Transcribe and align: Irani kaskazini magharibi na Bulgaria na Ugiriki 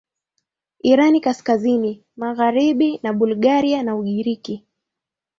Irani 0.83 1.21
kaskazini 1.21 2.03
magharibi 2.15 2.99
na 3.03 3.13
Bulgaria 3.13 3.83
na 3.83 3.95
Ugiriki 3.95 4.65